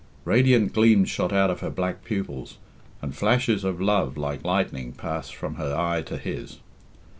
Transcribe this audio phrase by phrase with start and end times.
[0.25, 2.57] Radiant gleams shot out of her black pupils,
[3.03, 6.57] and flashes of love like lightning passed from her eye to his.